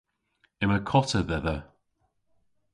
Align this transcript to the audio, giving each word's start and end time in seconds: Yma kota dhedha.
Yma 0.63 0.79
kota 0.89 1.19
dhedha. 1.27 1.57